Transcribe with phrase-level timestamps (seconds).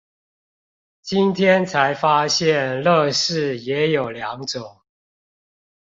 [1.03, 4.81] 今天才發現樂事也有兩種